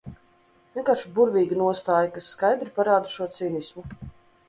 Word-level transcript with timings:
Vienkārši 0.77 1.11
burvīga 1.19 1.59
nostāja, 1.61 2.09
kas 2.17 2.33
skaidri 2.35 2.75
parāda 2.81 3.15
šo 3.15 3.33
cinismu. 3.39 3.91